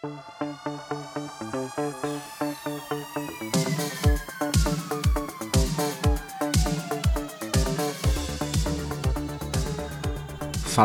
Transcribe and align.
Fala 0.00 0.08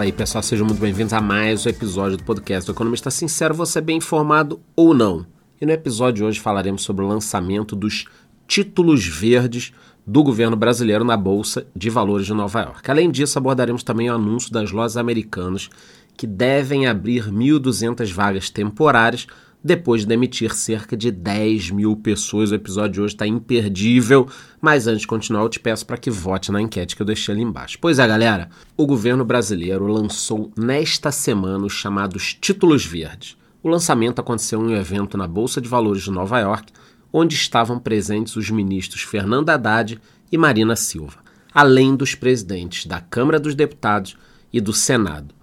aí 0.04 0.12
pessoal, 0.12 0.43
sejam 0.43 0.67
muito 0.67 0.81
bem-vindos 0.81 1.13
a 1.13 1.21
mais 1.21 1.65
um 1.65 1.70
episódio 1.70 2.17
do 2.17 2.25
podcast 2.25 2.65
do 2.65 2.75
Economista 2.75 3.09
Sincero, 3.09 3.54
você 3.54 3.79
é 3.79 3.81
bem 3.81 3.99
informado 3.99 4.59
ou 4.75 4.93
não. 4.93 5.25
E 5.61 5.65
no 5.65 5.71
episódio 5.71 6.15
de 6.15 6.23
hoje 6.25 6.41
falaremos 6.41 6.81
sobre 6.81 7.05
o 7.05 7.07
lançamento 7.07 7.73
dos 7.73 8.07
títulos 8.45 9.07
verdes 9.07 9.71
do 10.05 10.23
governo 10.23 10.57
brasileiro 10.57 11.05
na 11.05 11.15
Bolsa 11.15 11.65
de 11.73 11.89
Valores 11.89 12.25
de 12.25 12.33
Nova 12.33 12.63
York. 12.63 12.91
Além 12.91 13.09
disso, 13.09 13.37
abordaremos 13.37 13.81
também 13.81 14.09
o 14.09 14.15
anúncio 14.15 14.51
das 14.51 14.71
lojas 14.71 14.97
americanas 14.97 15.69
que 16.16 16.27
devem 16.27 16.88
abrir 16.88 17.31
1.200 17.31 18.11
vagas 18.11 18.49
temporárias 18.49 19.27
depois 19.65 20.02
de 20.02 20.07
demitir 20.07 20.53
cerca 20.53 20.95
de 20.95 21.09
10 21.09 21.71
mil 21.71 21.95
pessoas. 21.95 22.51
O 22.51 22.55
episódio 22.55 22.91
de 22.93 23.01
hoje 23.01 23.15
está 23.15 23.25
imperdível, 23.25 24.27
mas 24.61 24.85
antes 24.85 25.01
de 25.01 25.07
continuar, 25.07 25.41
eu 25.41 25.49
te 25.49 25.59
peço 25.59 25.87
para 25.87 25.97
que 25.97 26.11
vote 26.11 26.51
na 26.51 26.61
enquete 26.61 26.95
que 26.95 27.01
eu 27.01 27.05
deixei 27.05 27.33
ali 27.33 27.41
embaixo. 27.41 27.79
Pois 27.81 27.97
é, 27.97 28.07
galera, 28.07 28.47
o 28.77 28.85
governo 28.85 29.25
brasileiro 29.25 29.87
lançou 29.87 30.51
nesta 30.55 31.11
semana 31.11 31.65
os 31.65 31.73
chamados 31.73 32.35
títulos 32.39 32.85
verdes. 32.85 33.35
O 33.63 33.67
lançamento 33.67 34.20
aconteceu 34.20 34.61
em 34.61 34.73
um 34.73 34.77
evento 34.77 35.17
na 35.17 35.27
Bolsa 35.27 35.59
de 35.59 35.67
Valores 35.67 36.03
de 36.03 36.11
Nova 36.11 36.39
York, 36.39 36.71
onde 37.11 37.34
estavam 37.34 37.79
presentes 37.79 38.35
os 38.35 38.51
ministros 38.51 39.01
Fernando 39.01 39.49
Haddad 39.49 39.99
e 40.31 40.37
Marina 40.37 40.75
Silva, 40.75 41.17
além 41.51 41.95
dos 41.95 42.13
presidentes 42.13 42.85
da 42.85 43.01
Câmara 43.01 43.39
dos 43.39 43.55
Deputados 43.55 44.15
e 44.53 44.61
do 44.61 44.71
Senado. 44.71 45.34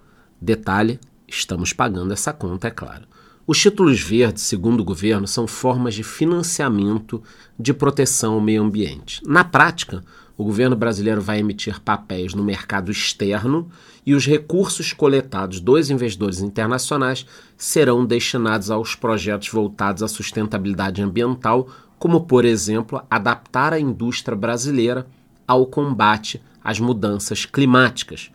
Detalhe: 0.43 0.99
estamos 1.25 1.71
pagando 1.71 2.11
essa 2.11 2.33
conta, 2.33 2.67
é 2.67 2.71
claro. 2.71 3.05
Os 3.47 3.61
títulos 3.61 4.01
verdes, 4.01 4.43
segundo 4.43 4.81
o 4.81 4.83
governo, 4.83 5.25
são 5.25 5.47
formas 5.47 5.95
de 5.95 6.03
financiamento 6.03 7.23
de 7.57 7.73
proteção 7.73 8.33
ao 8.33 8.41
meio 8.41 8.61
ambiente. 8.61 9.21
Na 9.25 9.45
prática, 9.45 10.03
o 10.37 10.43
governo 10.43 10.75
brasileiro 10.75 11.21
vai 11.21 11.39
emitir 11.39 11.79
papéis 11.79 12.33
no 12.33 12.43
mercado 12.43 12.91
externo 12.91 13.69
e 14.05 14.13
os 14.13 14.25
recursos 14.25 14.91
coletados 14.91 15.61
dos 15.61 15.89
investidores 15.89 16.41
internacionais 16.41 17.25
serão 17.57 18.05
destinados 18.05 18.69
aos 18.69 18.95
projetos 18.95 19.47
voltados 19.47 20.03
à 20.03 20.09
sustentabilidade 20.09 21.01
ambiental, 21.01 21.69
como, 21.97 22.25
por 22.25 22.43
exemplo, 22.43 23.01
adaptar 23.09 23.71
a 23.71 23.79
indústria 23.79 24.35
brasileira 24.35 25.07
ao 25.47 25.65
combate 25.65 26.41
às 26.61 26.81
mudanças 26.81 27.45
climáticas. 27.45 28.29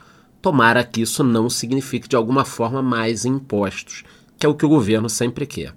Tomara 0.49 0.83
que 0.83 1.03
isso 1.03 1.23
não 1.23 1.51
signifique 1.51 2.09
de 2.09 2.17
alguma 2.17 2.43
forma 2.43 2.81
mais 2.81 3.27
impostos 3.27 4.03
que 4.39 4.47
é 4.47 4.49
o 4.49 4.55
que 4.55 4.65
o 4.65 4.69
governo 4.71 5.07
sempre 5.07 5.45
quer. 5.45 5.75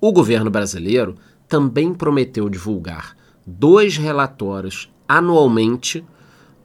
O 0.00 0.10
governo 0.10 0.50
brasileiro 0.50 1.16
também 1.46 1.92
prometeu 1.92 2.48
divulgar 2.48 3.14
dois 3.46 3.98
relatórios 3.98 4.90
anualmente 5.06 6.02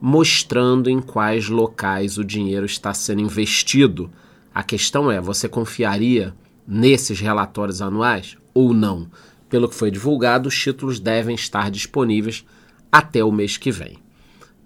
mostrando 0.00 0.88
em 0.88 0.98
quais 0.98 1.50
locais 1.50 2.16
o 2.16 2.24
dinheiro 2.24 2.64
está 2.64 2.94
sendo 2.94 3.20
investido. 3.20 4.10
A 4.54 4.62
questão 4.62 5.10
é: 5.10 5.20
você 5.20 5.46
confiaria 5.46 6.34
nesses 6.66 7.20
relatórios 7.20 7.82
anuais 7.82 8.38
ou 8.54 8.72
não? 8.72 9.10
Pelo 9.50 9.68
que 9.68 9.74
foi 9.74 9.90
divulgado, 9.90 10.48
os 10.48 10.58
títulos 10.58 10.98
devem 10.98 11.34
estar 11.34 11.70
disponíveis 11.70 12.46
até 12.90 13.22
o 13.22 13.30
mês 13.30 13.58
que 13.58 13.70
vem. 13.70 14.05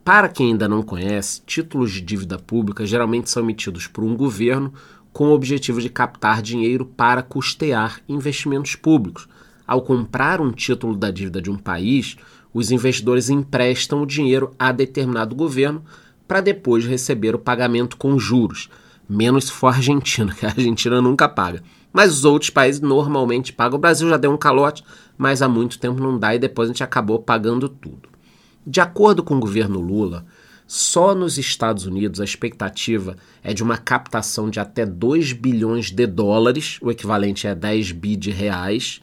Para 0.05 0.29
quem 0.29 0.53
ainda 0.53 0.67
não 0.67 0.83
conhece, 0.83 1.43
títulos 1.45 1.93
de 1.93 2.01
dívida 2.01 2.39
pública 2.39 2.87
geralmente 2.87 3.29
são 3.29 3.43
emitidos 3.43 3.87
por 3.87 4.03
um 4.03 4.17
governo 4.17 4.73
com 5.13 5.29
o 5.29 5.33
objetivo 5.33 5.81
de 5.81 5.91
captar 5.91 6.41
dinheiro 6.41 6.87
para 6.87 7.23
custear 7.23 8.01
investimentos 8.09 8.75
públicos. 8.75 9.29
Ao 9.67 9.83
comprar 9.83 10.41
um 10.41 10.51
título 10.51 10.97
da 10.97 11.11
dívida 11.11 11.41
de 11.41 11.51
um 11.51 11.57
país, 11.57 12.17
os 12.53 12.71
investidores 12.71 13.29
emprestam 13.29 14.03
o 14.03 14.07
dinheiro 14.07 14.55
a 14.59 14.73
determinado 14.73 15.35
governo 15.35 15.85
para 16.27 16.41
depois 16.41 16.87
receber 16.87 17.35
o 17.35 17.39
pagamento 17.39 17.97
com 17.97 18.19
juros. 18.19 18.71
Menos 19.09 19.47
se 19.47 19.53
for 19.53 19.69
a 19.69 19.77
Argentina, 19.77 20.33
que 20.39 20.47
a 20.47 20.51
Argentina 20.51 21.01
nunca 21.03 21.29
paga. 21.29 21.63
Mas 21.93 22.13
os 22.13 22.25
outros 22.25 22.51
países 22.51 22.81
normalmente 22.81 23.53
pagam. 23.53 23.77
O 23.77 23.81
Brasil 23.81 24.09
já 24.09 24.17
deu 24.17 24.33
um 24.33 24.37
calote, 24.37 24.83
mas 25.19 25.43
há 25.43 25.49
muito 25.49 25.79
tempo 25.79 26.01
não 26.01 26.19
dá 26.19 26.35
e 26.35 26.39
depois 26.39 26.69
a 26.69 26.73
gente 26.73 26.85
acabou 26.85 27.19
pagando 27.19 27.69
tudo. 27.69 28.09
De 28.71 28.81
acordo 28.81 29.25
com 29.25 29.35
o 29.35 29.41
governo 29.41 29.81
Lula, 29.81 30.25
só 30.65 31.13
nos 31.13 31.39
Estados 31.39 31.87
Unidos 31.87 32.21
a 32.21 32.25
expectativa 32.25 33.17
é 33.43 33.53
de 33.53 33.65
uma 33.65 33.77
captação 33.77 34.49
de 34.49 34.61
até 34.61 34.87
2 34.87 35.33
bilhões 35.33 35.91
de 35.91 36.07
dólares, 36.07 36.79
o 36.81 36.89
equivalente 36.89 37.49
a 37.49 37.55
10 37.55 37.91
bi 37.91 38.15
de 38.15 38.31
reais, 38.31 39.03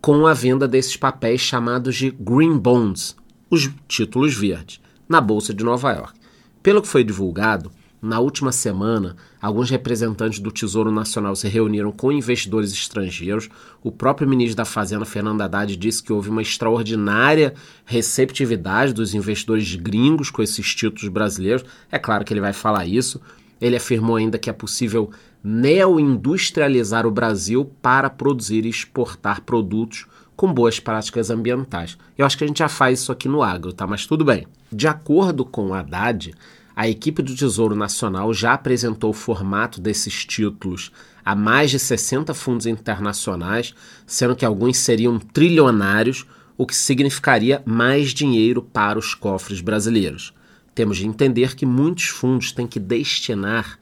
com 0.00 0.26
a 0.26 0.32
venda 0.32 0.66
desses 0.66 0.96
papéis 0.96 1.42
chamados 1.42 1.94
de 1.94 2.10
green 2.10 2.56
bonds, 2.56 3.14
os 3.50 3.68
títulos 3.86 4.34
verdes, 4.34 4.80
na 5.06 5.20
bolsa 5.20 5.52
de 5.52 5.62
Nova 5.62 5.92
York. 5.92 6.18
Pelo 6.62 6.80
que 6.80 6.88
foi 6.88 7.04
divulgado, 7.04 7.70
na 8.02 8.18
última 8.18 8.50
semana, 8.50 9.14
alguns 9.40 9.70
representantes 9.70 10.40
do 10.40 10.50
Tesouro 10.50 10.90
Nacional 10.90 11.36
se 11.36 11.46
reuniram 11.46 11.92
com 11.92 12.10
investidores 12.10 12.72
estrangeiros. 12.72 13.48
O 13.80 13.92
próprio 13.92 14.28
ministro 14.28 14.56
da 14.56 14.64
Fazenda, 14.64 15.04
Fernando 15.04 15.40
Haddad, 15.40 15.76
disse 15.76 16.02
que 16.02 16.12
houve 16.12 16.28
uma 16.28 16.42
extraordinária 16.42 17.54
receptividade 17.84 18.92
dos 18.92 19.14
investidores 19.14 19.76
gringos 19.76 20.30
com 20.30 20.42
esses 20.42 20.74
títulos 20.74 21.06
brasileiros. 21.06 21.64
É 21.92 21.98
claro 21.98 22.24
que 22.24 22.32
ele 22.32 22.40
vai 22.40 22.52
falar 22.52 22.86
isso. 22.86 23.20
Ele 23.60 23.76
afirmou 23.76 24.16
ainda 24.16 24.36
que 24.36 24.50
é 24.50 24.52
possível 24.52 25.12
neo-industrializar 25.44 27.06
o 27.06 27.10
Brasil 27.12 27.70
para 27.80 28.10
produzir 28.10 28.66
e 28.66 28.68
exportar 28.68 29.42
produtos 29.42 30.06
com 30.34 30.52
boas 30.52 30.80
práticas 30.80 31.30
ambientais. 31.30 31.96
Eu 32.18 32.26
acho 32.26 32.36
que 32.36 32.42
a 32.42 32.46
gente 32.48 32.58
já 32.58 32.68
faz 32.68 32.98
isso 32.98 33.12
aqui 33.12 33.28
no 33.28 33.44
agro, 33.44 33.72
tá? 33.72 33.86
Mas 33.86 34.06
tudo 34.06 34.24
bem. 34.24 34.44
De 34.72 34.88
acordo 34.88 35.44
com 35.44 35.72
Haddad, 35.72 36.34
a 36.74 36.88
equipe 36.88 37.22
do 37.22 37.34
Tesouro 37.34 37.74
Nacional 37.74 38.32
já 38.32 38.54
apresentou 38.54 39.10
o 39.10 39.14
formato 39.14 39.80
desses 39.80 40.24
títulos 40.24 40.90
a 41.24 41.34
mais 41.34 41.70
de 41.70 41.78
60 41.78 42.34
fundos 42.34 42.66
internacionais, 42.66 43.74
sendo 44.06 44.34
que 44.34 44.44
alguns 44.44 44.78
seriam 44.78 45.18
trilionários, 45.18 46.26
o 46.56 46.66
que 46.66 46.74
significaria 46.74 47.62
mais 47.64 48.10
dinheiro 48.10 48.62
para 48.62 48.98
os 48.98 49.14
cofres 49.14 49.60
brasileiros. 49.60 50.32
Temos 50.74 50.96
de 50.96 51.06
entender 51.06 51.54
que 51.54 51.66
muitos 51.66 52.06
fundos 52.06 52.52
têm 52.52 52.66
que 52.66 52.80
destinar 52.80 53.78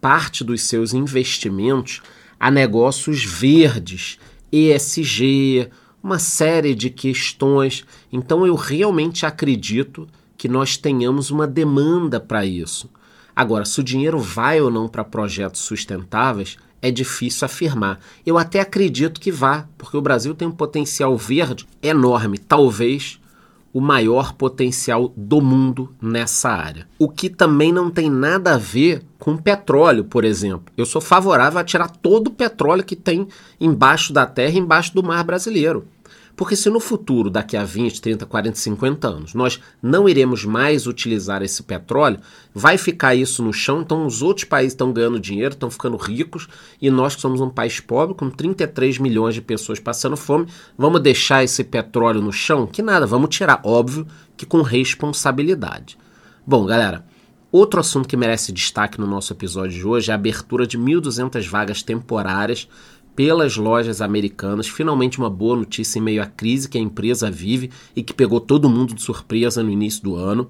parte 0.00 0.42
dos 0.42 0.62
seus 0.62 0.92
investimentos 0.92 2.02
a 2.38 2.50
negócios 2.50 3.24
verdes, 3.24 4.18
ESG, 4.50 5.70
uma 6.02 6.18
série 6.18 6.74
de 6.74 6.90
questões. 6.90 7.84
Então 8.12 8.44
eu 8.44 8.56
realmente 8.56 9.24
acredito 9.24 10.08
que 10.42 10.48
nós 10.48 10.76
tenhamos 10.76 11.30
uma 11.30 11.46
demanda 11.46 12.18
para 12.18 12.44
isso. 12.44 12.90
Agora, 13.34 13.64
se 13.64 13.78
o 13.78 13.84
dinheiro 13.84 14.18
vai 14.18 14.60
ou 14.60 14.72
não 14.72 14.88
para 14.88 15.04
projetos 15.04 15.60
sustentáveis, 15.60 16.56
é 16.82 16.90
difícil 16.90 17.44
afirmar. 17.44 18.00
Eu 18.26 18.36
até 18.36 18.58
acredito 18.58 19.20
que 19.20 19.30
vá, 19.30 19.68
porque 19.78 19.96
o 19.96 20.02
Brasil 20.02 20.34
tem 20.34 20.48
um 20.48 20.50
potencial 20.50 21.16
verde 21.16 21.64
enorme, 21.80 22.38
talvez 22.38 23.20
o 23.72 23.80
maior 23.80 24.32
potencial 24.32 25.12
do 25.16 25.40
mundo 25.40 25.94
nessa 26.02 26.50
área. 26.50 26.88
O 26.98 27.08
que 27.08 27.30
também 27.30 27.72
não 27.72 27.88
tem 27.88 28.10
nada 28.10 28.54
a 28.54 28.58
ver 28.58 29.04
com 29.20 29.36
petróleo, 29.36 30.02
por 30.02 30.24
exemplo. 30.24 30.74
Eu 30.76 30.84
sou 30.84 31.00
favorável 31.00 31.60
a 31.60 31.64
tirar 31.64 31.88
todo 31.88 32.26
o 32.26 32.34
petróleo 32.34 32.82
que 32.82 32.96
tem 32.96 33.28
embaixo 33.60 34.12
da 34.12 34.26
terra, 34.26 34.58
embaixo 34.58 34.92
do 34.92 35.04
mar 35.04 35.22
brasileiro. 35.22 35.86
Porque 36.42 36.56
se 36.56 36.68
no 36.68 36.80
futuro, 36.80 37.30
daqui 37.30 37.56
a 37.56 37.64
20, 37.64 38.02
30, 38.02 38.26
40, 38.26 38.58
50 38.58 39.06
anos, 39.08 39.32
nós 39.32 39.60
não 39.80 40.08
iremos 40.08 40.44
mais 40.44 40.88
utilizar 40.88 41.40
esse 41.40 41.62
petróleo, 41.62 42.18
vai 42.52 42.76
ficar 42.76 43.14
isso 43.14 43.44
no 43.44 43.52
chão, 43.52 43.82
então 43.82 44.04
os 44.04 44.22
outros 44.22 44.44
países 44.44 44.72
estão 44.72 44.92
ganhando 44.92 45.20
dinheiro, 45.20 45.54
estão 45.54 45.70
ficando 45.70 45.96
ricos, 45.96 46.48
e 46.80 46.90
nós 46.90 47.14
que 47.14 47.20
somos 47.20 47.40
um 47.40 47.48
país 47.48 47.78
pobre, 47.78 48.16
com 48.16 48.28
33 48.28 48.98
milhões 48.98 49.36
de 49.36 49.40
pessoas 49.40 49.78
passando 49.78 50.16
fome, 50.16 50.48
vamos 50.76 51.00
deixar 51.00 51.44
esse 51.44 51.62
petróleo 51.62 52.20
no 52.20 52.32
chão? 52.32 52.66
Que 52.66 52.82
nada, 52.82 53.06
vamos 53.06 53.30
tirar, 53.30 53.60
óbvio 53.62 54.04
que 54.36 54.44
com 54.44 54.62
responsabilidade. 54.62 55.96
Bom, 56.44 56.66
galera, 56.66 57.06
outro 57.52 57.78
assunto 57.78 58.08
que 58.08 58.16
merece 58.16 58.50
destaque 58.50 59.00
no 59.00 59.06
nosso 59.06 59.32
episódio 59.32 59.78
de 59.78 59.86
hoje 59.86 60.10
é 60.10 60.12
a 60.12 60.16
abertura 60.16 60.66
de 60.66 60.76
1.200 60.76 61.46
vagas 61.46 61.84
temporárias 61.84 62.66
pelas 63.14 63.56
lojas 63.56 64.00
americanas. 64.00 64.68
Finalmente, 64.68 65.18
uma 65.18 65.30
boa 65.30 65.56
notícia 65.56 65.98
em 65.98 66.02
meio 66.02 66.22
à 66.22 66.26
crise 66.26 66.68
que 66.68 66.78
a 66.78 66.80
empresa 66.80 67.30
vive 67.30 67.70
e 67.94 68.02
que 68.02 68.14
pegou 68.14 68.40
todo 68.40 68.68
mundo 68.68 68.94
de 68.94 69.02
surpresa 69.02 69.62
no 69.62 69.70
início 69.70 70.02
do 70.02 70.16
ano. 70.16 70.48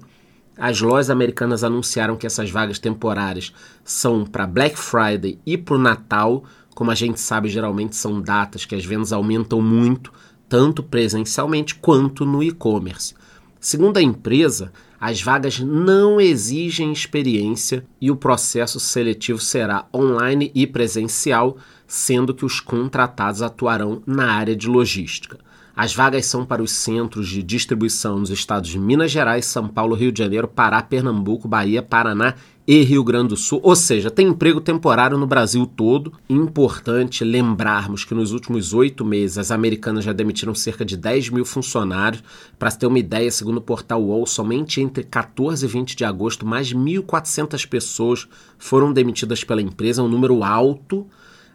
As 0.57 0.79
lojas 0.81 1.09
americanas 1.09 1.63
anunciaram 1.63 2.15
que 2.15 2.27
essas 2.27 2.49
vagas 2.49 2.77
temporárias 2.77 3.53
são 3.83 4.25
para 4.25 4.45
Black 4.47 4.77
Friday 4.77 5.39
e 5.45 5.57
para 5.57 5.75
o 5.75 5.79
Natal. 5.79 6.43
Como 6.75 6.91
a 6.91 6.95
gente 6.95 7.19
sabe, 7.19 7.49
geralmente 7.49 7.95
são 7.95 8.21
datas 8.21 8.65
que 8.65 8.75
as 8.75 8.85
vendas 8.85 9.11
aumentam 9.11 9.61
muito, 9.61 10.13
tanto 10.47 10.83
presencialmente 10.83 11.75
quanto 11.75 12.25
no 12.25 12.43
e-commerce. 12.43 13.15
Segundo 13.59 13.97
a 13.97 14.01
empresa, 14.01 14.71
as 15.05 15.21
vagas 15.21 15.59
não 15.59 16.21
exigem 16.21 16.93
experiência 16.93 17.85
e 17.99 18.09
o 18.09 18.15
processo 18.15 18.79
seletivo 18.79 19.37
será 19.37 19.85
online 19.93 20.49
e 20.55 20.65
presencial, 20.65 21.57
sendo 21.85 22.33
que 22.33 22.45
os 22.45 22.61
contratados 22.61 23.41
atuarão 23.41 24.01
na 24.07 24.31
área 24.31 24.55
de 24.55 24.65
logística. 24.65 25.37
As 25.75 25.93
vagas 25.93 26.25
são 26.25 26.45
para 26.45 26.63
os 26.63 26.71
centros 26.71 27.27
de 27.27 27.43
distribuição 27.43 28.17
nos 28.17 28.29
estados 28.29 28.69
de 28.69 28.79
Minas 28.79 29.11
Gerais, 29.11 29.43
São 29.43 29.67
Paulo, 29.67 29.93
Rio 29.93 30.09
de 30.09 30.19
Janeiro, 30.19 30.47
Pará, 30.47 30.81
Pernambuco, 30.81 31.49
Bahia, 31.49 31.83
Paraná 31.83 32.35
e 32.65 32.81
Rio 32.81 33.03
Grande 33.03 33.29
do 33.29 33.37
Sul. 33.37 33.59
Ou 33.61 33.75
seja, 33.75 34.09
tem 34.09 34.27
emprego 34.27 34.61
temporário 34.61 35.17
no 35.17 35.27
Brasil 35.27 35.65
todo. 35.65 36.13
Importante 36.29 37.23
lembrarmos 37.23 38.05
que 38.05 38.13
nos 38.13 38.31
últimos 38.31 38.73
oito 38.73 39.03
meses 39.03 39.37
as 39.37 39.51
americanas 39.51 40.03
já 40.03 40.13
demitiram 40.13 40.55
cerca 40.55 40.85
de 40.85 40.95
10 40.95 41.29
mil 41.29 41.45
funcionários. 41.45 42.23
Para 42.57 42.71
se 42.71 42.79
ter 42.79 42.87
uma 42.87 42.99
ideia, 42.99 43.29
segundo 43.29 43.57
o 43.57 43.61
portal 43.61 44.01
UOL, 44.01 44.25
somente 44.25 44.81
entre 44.81 45.03
14 45.03 45.65
e 45.65 45.67
20 45.67 45.95
de 45.95 46.05
agosto, 46.05 46.45
mais 46.45 46.67
de 46.67 46.75
1.400 46.75 47.67
pessoas 47.67 48.27
foram 48.57 48.93
demitidas 48.93 49.43
pela 49.43 49.61
empresa, 49.61 50.03
um 50.03 50.07
número 50.07 50.43
alto. 50.43 51.05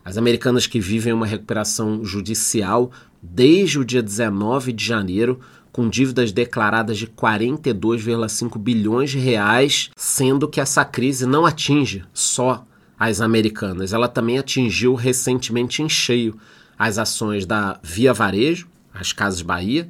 As 0.04 0.16
americanas 0.16 0.66
que 0.66 0.80
vivem 0.80 1.12
uma 1.12 1.26
recuperação 1.26 2.04
judicial 2.04 2.90
desde 3.22 3.78
o 3.78 3.84
dia 3.84 4.02
19 4.02 4.72
de 4.72 4.84
janeiro, 4.84 5.40
com 5.72 5.88
dívidas 5.88 6.32
declaradas 6.32 6.98
de 6.98 7.06
42,5 7.06 8.58
bilhões 8.58 9.10
de 9.10 9.18
reais, 9.18 9.90
sendo 9.96 10.48
que 10.48 10.60
essa 10.60 10.84
crise 10.84 11.26
não 11.26 11.46
atinge 11.46 12.04
só 12.12 12.64
as 12.98 13.20
americanas, 13.20 13.92
ela 13.92 14.08
também 14.08 14.38
atingiu 14.38 14.94
recentemente 14.94 15.82
em 15.82 15.88
cheio 15.88 16.36
as 16.78 16.98
ações 16.98 17.46
da 17.46 17.78
Via 17.82 18.12
Varejo, 18.12 18.66
as 18.92 19.12
Casas 19.12 19.42
Bahia, 19.42 19.88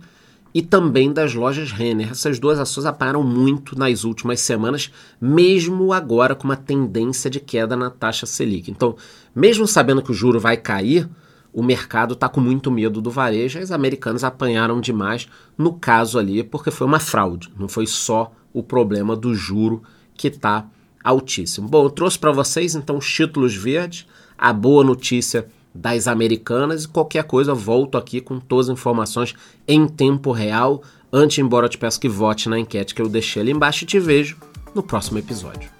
e 0.54 0.62
também 0.62 1.12
das 1.12 1.34
lojas 1.34 1.70
Renner. 1.70 2.10
Essas 2.10 2.38
duas 2.38 2.58
ações 2.58 2.86
apanharam 2.86 3.22
muito 3.22 3.78
nas 3.78 4.04
últimas 4.04 4.40
semanas, 4.40 4.90
mesmo 5.20 5.92
agora 5.92 6.34
com 6.34 6.44
uma 6.44 6.56
tendência 6.56 7.30
de 7.30 7.38
queda 7.38 7.76
na 7.76 7.90
taxa 7.90 8.26
Selic. 8.26 8.70
Então, 8.70 8.96
mesmo 9.34 9.66
sabendo 9.66 10.02
que 10.02 10.10
o 10.10 10.14
juro 10.14 10.40
vai 10.40 10.56
cair, 10.56 11.08
o 11.52 11.62
mercado 11.62 12.14
está 12.14 12.28
com 12.28 12.40
muito 12.40 12.70
medo 12.70 13.00
do 13.00 13.10
varejo, 13.10 13.58
as 13.58 13.70
americanas 13.70 14.24
apanharam 14.24 14.80
demais 14.80 15.28
no 15.56 15.72
caso 15.72 16.18
ali, 16.18 16.42
porque 16.42 16.70
foi 16.70 16.86
uma 16.86 17.00
fraude, 17.00 17.50
não 17.58 17.68
foi 17.68 17.86
só 17.86 18.32
o 18.52 18.62
problema 18.62 19.16
do 19.16 19.34
juro 19.34 19.82
que 20.14 20.28
está 20.28 20.66
altíssimo. 21.02 21.68
Bom, 21.68 21.84
eu 21.84 21.90
trouxe 21.90 22.18
para 22.18 22.32
vocês 22.32 22.74
então 22.74 22.98
os 22.98 23.10
títulos 23.10 23.54
verdes, 23.54 24.06
a 24.36 24.52
boa 24.52 24.84
notícia 24.84 25.48
das 25.74 26.08
americanas 26.08 26.84
e 26.84 26.88
qualquer 26.88 27.24
coisa 27.24 27.52
eu 27.52 27.56
volto 27.56 27.96
aqui 27.96 28.20
com 28.20 28.40
todas 28.40 28.68
as 28.68 28.78
informações 28.78 29.34
em 29.66 29.86
tempo 29.86 30.32
real. 30.32 30.82
Antes, 31.12 31.38
embora 31.38 31.66
eu 31.66 31.70
te 31.70 31.78
peço 31.78 32.00
que 32.00 32.08
vote 32.08 32.48
na 32.48 32.58
enquete 32.58 32.94
que 32.94 33.02
eu 33.02 33.08
deixei 33.08 33.42
ali 33.42 33.52
embaixo 33.52 33.84
e 33.84 33.86
te 33.86 33.98
vejo 33.98 34.36
no 34.74 34.82
próximo 34.82 35.18
episódio. 35.18 35.77